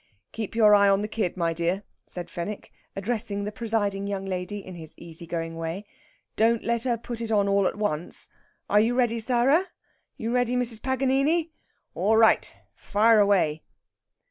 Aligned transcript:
"Keep 0.31 0.55
your 0.55 0.73
eye 0.73 0.89
on 0.89 1.01
the 1.01 1.07
kid, 1.07 1.37
my 1.37 1.53
dear," 1.53 1.83
said 2.07 2.27
Fenwick, 2.27 2.71
addressing 2.95 3.43
the 3.43 3.51
presiding 3.51 4.07
young 4.07 4.25
lady 4.25 4.57
in 4.57 4.73
his 4.73 4.95
easy 4.97 5.27
going 5.27 5.57
way; 5.57 5.85
"don't 6.35 6.63
let 6.63 6.85
her 6.85 6.97
put 6.97 7.21
it 7.21 7.31
on 7.31 7.47
all 7.47 7.67
at 7.67 7.77
once. 7.77 8.27
Are 8.67 8.79
you 8.79 8.95
ready, 8.95 9.19
Sarah? 9.19 9.65
You 10.17 10.31
ready, 10.33 10.55
Mrs. 10.55 10.81
Paganini? 10.81 11.51
All 11.93 12.17
right 12.17 12.51
fire 12.73 13.19
away!" 13.19 13.61